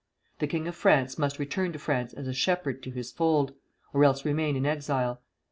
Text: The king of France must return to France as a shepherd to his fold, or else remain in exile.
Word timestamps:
The 0.39 0.47
king 0.47 0.67
of 0.67 0.75
France 0.75 1.19
must 1.19 1.37
return 1.37 1.71
to 1.73 1.77
France 1.77 2.11
as 2.13 2.27
a 2.27 2.33
shepherd 2.33 2.81
to 2.81 2.89
his 2.91 3.11
fold, 3.11 3.53
or 3.93 4.03
else 4.03 4.25
remain 4.25 4.55
in 4.55 4.65
exile. 4.65 5.21